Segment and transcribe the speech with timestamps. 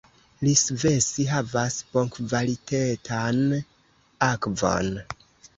[0.51, 3.39] Iisvesi havas bonkvalitetan
[4.31, 4.93] akvon.